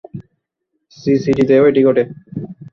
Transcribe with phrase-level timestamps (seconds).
[0.97, 2.03] সিসিডি-তেও এটি ঘটে।